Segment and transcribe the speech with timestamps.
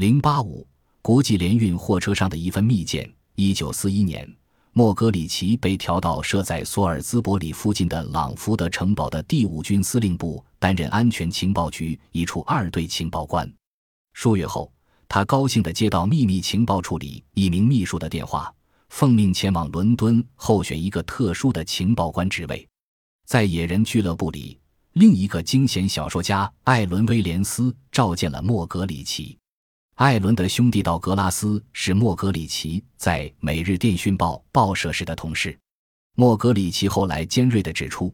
[0.00, 0.66] 零八五
[1.02, 3.06] 国际联运货车上的一份密件。
[3.34, 4.26] 一九四一年，
[4.72, 13.46] 莫格里奇被调到设在索尔兹伯里附近的朗福德城堡的第五军司令部担任安全情报局一处二队情报官。
[14.14, 14.72] 数月后，
[15.06, 18.50] 他高兴地接到秘密情报处里一名秘书的电话，
[18.88, 22.66] 奉命前往伦敦候选一个特殊的情报官职位。
[23.26, 24.58] 在野人俱乐部里，
[24.94, 29.36] 另一个惊险小说家艾伦·威廉斯召见了莫格里奇。
[30.00, 35.54] 艾伦的兄弟道格拉斯是莫格里奇在《每日电讯报》报社时的同事。
[36.16, 38.10] 莫格里奇后来尖锐地指出，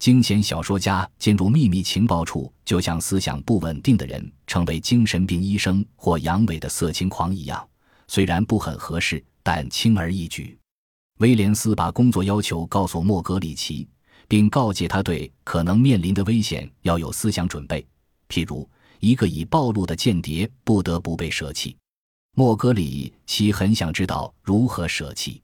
[0.00, 7.64] 惊险小说家进入秘密情报处，就像思想不稳定的人成为精神病医生或阳痿的色情狂一样，
[8.08, 10.58] 虽然不很合适，但轻而易举。
[11.18, 13.86] 威廉斯把工作要求告诉莫格里奇，
[14.26, 17.86] 并告诫他对可能面临的危险要有思想准备，
[18.28, 18.68] 譬如。
[19.00, 21.76] 一个已暴露的间谍不得不被舍弃。
[22.36, 25.42] 莫格里奇很想知道如何舍弃。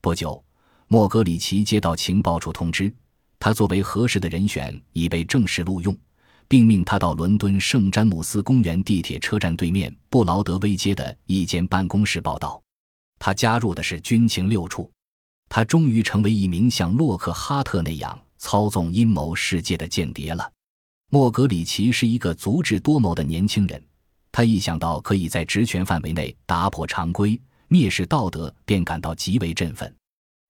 [0.00, 0.42] 不久，
[0.88, 2.92] 莫格里奇接到情报处通知，
[3.38, 5.96] 他作为合适的人选已被正式录用，
[6.48, 12.62] 并命他到伦敦圣詹姆斯公园地铁车站对面布劳德威街的一间办公室报道。
[13.18, 14.90] 他加入的是军情六处。
[15.52, 20.48] 他终于成为一名像洛克哈特那样操纵阴谋世界的间谍了。
[21.12, 23.82] 莫格里奇是一个足智多谋的年轻人，
[24.30, 29.92] 他一想到可以在职权范围内打破常规、蔑视道德，便感到极为振奋。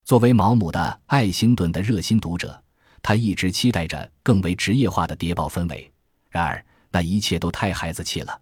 [0.05, 2.63] 作为毛姆的爱星顿的热心读者，
[3.01, 5.91] 他一直期待着更为职业化的谍报氛围。
[6.29, 8.39] 然而，那一切都太孩子气了，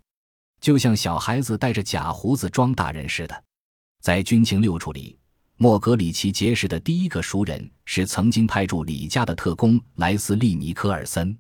[0.61, 3.45] 就像小孩子戴着假胡子装大人似的。
[4.03, 5.17] 在军情六处里，
[5.57, 11.39] 莫格里奇结识的第一个熟人是曾经派驻李家的特工莱斯利·尼科尔森。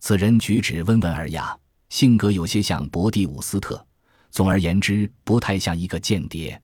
[0.00, 1.56] 此人举止温文尔雅，
[1.90, 3.86] 性格有些像伯蒂伍斯特，
[4.30, 6.58] 总而言之，不太像一个间谍。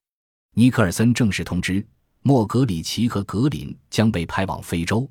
[0.55, 1.87] 尼克尔森正式通知
[2.23, 5.09] 莫格里奇和格林将被派往非洲，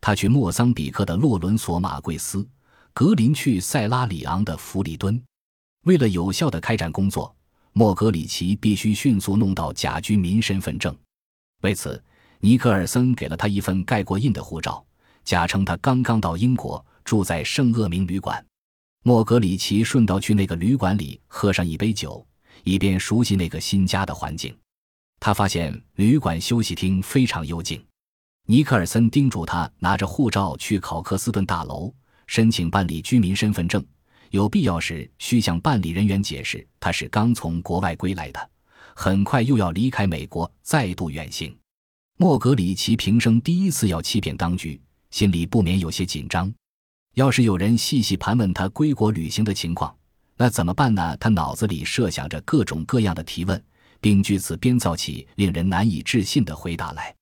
[0.00, 2.46] 他去莫桑比克的洛伦索马贵斯，
[2.92, 5.22] 格林去塞拉里昂的弗里敦。
[5.84, 7.34] 为了有效的开展工作，
[7.72, 10.94] 莫格里奇必须迅速弄到假居民身份证。
[11.62, 12.02] 为此，
[12.40, 14.84] 尼克尔森给了他一份盖过印的护照，
[15.22, 16.84] 假称他刚刚到英国。
[17.08, 18.44] 住在圣厄明旅馆，
[19.02, 22.22] 莫格里奇顺道去那个旅馆里喝上一杯酒，
[22.64, 24.54] 以便熟悉那个新家的环境。
[25.18, 27.82] 他发现旅馆休息厅非常幽静。
[28.46, 31.90] 尼克尔森叮嘱他拿着护照去考克斯顿大楼
[32.26, 33.82] 申请办理居民身份证，
[34.28, 38.50] 有必要时需向办理人员解释他是刚从国外归来的，
[38.94, 41.56] 很快又要离开美国再度远行。
[42.18, 44.78] 莫格里奇平生第一次要欺骗当局，
[45.10, 46.52] 心里不免有些紧张。
[47.14, 49.94] 要是有人细细盘问他归国旅行的情况，
[50.36, 51.16] 那怎么办呢？
[51.18, 53.62] 他脑子里设想着各种各样的提问，
[54.00, 57.14] 并据此编造起令人难以置信的回答来。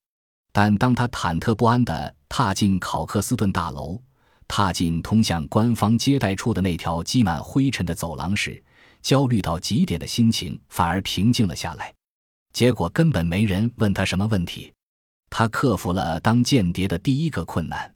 [0.51, 3.99] 但当他忐忑不安地踏进考克斯顿大楼，
[4.47, 8.63] 踏进通向官方接待处的那条积满灰尘的走廊时，
[9.01, 11.93] 焦虑到极点的心情反而平静了下来。
[12.53, 14.71] 结果根本没人问他什么问题，
[15.29, 17.93] 他克服了当间谍的第一个困难。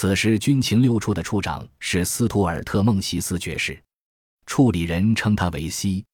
[0.00, 3.82] 此时，军情六处的处长是斯图尔特·孟西斯爵士，
[4.46, 6.04] 处理人称他为 C。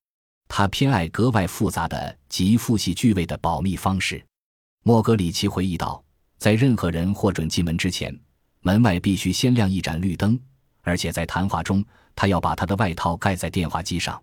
[0.49, 4.25] 他偏爱格外复杂的极父系剧位的保密方式。
[4.85, 6.03] 莫格里奇回忆道，
[6.39, 8.19] 在任何人获准进门之前，
[8.61, 10.41] 门外必须先亮一盏绿灯，
[10.81, 11.85] 而且在谈话中，
[12.17, 14.19] 他要把他的外套盖在电话机上。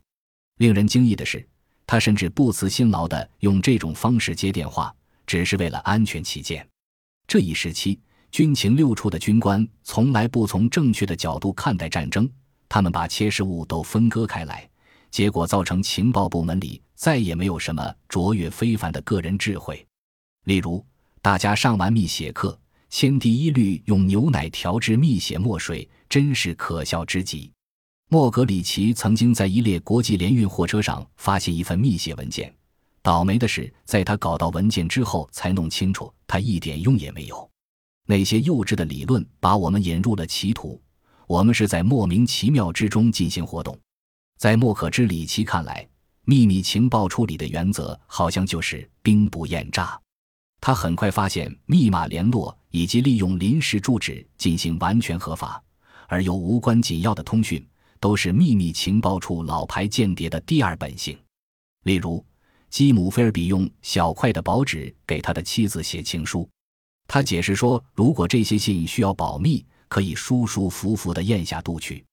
[0.57, 1.47] 令人惊异的是，
[1.85, 4.91] 他甚至不辞辛劳地用这种方式接电话，
[5.27, 6.67] 只是为了安全起见。
[7.27, 7.99] 这一时期。
[8.31, 12.29] 军情六处的军官从来不从正确的角度看待战争，
[12.69, 14.67] 他们把切实物都分割开来，
[15.09, 19.85] 结果造成情报部门里再也没有什么卓越非凡的个人智慧。
[20.45, 20.83] 例如，
[21.21, 22.57] 大家上完密写课，
[22.89, 27.51] 先第一律用牛奶调制密写墨水，真是可笑之极。
[28.07, 32.53] 莫格里奇曾经在一列国际联运货车上发现一份密写文件，
[33.01, 37.50] 倒霉的是，在他搞到文件之后才弄清楚，它一点用也没有。
[38.11, 40.77] 那些幼稚的理论把我们引入了歧途，
[41.27, 43.79] 我们是在莫名其妙之中进行活动。
[44.37, 45.87] 在莫可知里奇看来，
[46.25, 49.97] 秘密情报处理的原则好像就是兵不厌诈。
[50.59, 55.63] 他很快发现，密码联络以及利用临时住址进行完全合法
[56.07, 57.65] 而又无关紧要的通讯，
[58.01, 61.17] 都是秘密情报处老牌间谍的第二本性。
[61.83, 62.21] 例如，
[62.69, 66.45] 基姆菲尔比用小块的薄纸给他的妻子写情书。
[67.13, 72.05] 他解释说，如果这些信需要保密，可以舒舒服服地咽下肚去。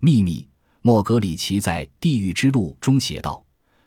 [0.00, 0.44] 秘密
[0.82, 3.44] 莫格里奇在《地狱之路》中写道：“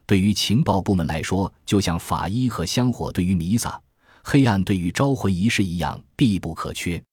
[0.08, 3.78] 对于情报部门来说，就像法医和香火对于弥撒、
[4.24, 7.04] 黑暗对于招魂仪式一样必不可缺。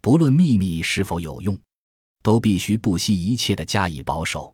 [0.00, 1.58] 不论秘密是否有用，
[2.22, 4.50] 都必须不惜一切的加以保守。”